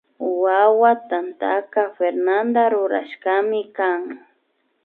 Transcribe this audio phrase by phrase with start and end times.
[0.43, 4.01] Wawa tantaka Fernada rurashkami kan